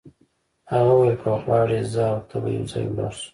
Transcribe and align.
هغه 0.71 0.91
وویل 0.95 1.15
که 1.23 1.29
غواړې 1.43 1.79
زه 1.93 2.03
او 2.13 2.19
ته 2.29 2.37
به 2.41 2.49
یو 2.55 2.65
ځای 2.71 2.85
ولاړ 2.87 3.13
شو. 3.21 3.29